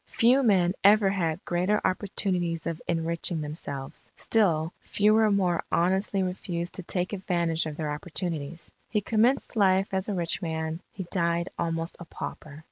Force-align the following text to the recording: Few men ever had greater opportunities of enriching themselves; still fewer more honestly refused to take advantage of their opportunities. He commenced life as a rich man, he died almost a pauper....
Few 0.09 0.41
men 0.41 0.73
ever 0.83 1.09
had 1.11 1.45
greater 1.45 1.79
opportunities 1.85 2.65
of 2.65 2.81
enriching 2.87 3.41
themselves; 3.41 4.09
still 4.17 4.73
fewer 4.79 5.29
more 5.29 5.61
honestly 5.71 6.23
refused 6.23 6.73
to 6.73 6.81
take 6.81 7.13
advantage 7.13 7.67
of 7.67 7.77
their 7.77 7.91
opportunities. 7.91 8.71
He 8.89 8.99
commenced 9.01 9.55
life 9.55 9.89
as 9.93 10.09
a 10.09 10.15
rich 10.15 10.41
man, 10.41 10.79
he 10.91 11.03
died 11.11 11.49
almost 11.59 11.97
a 11.99 12.05
pauper.... 12.05 12.59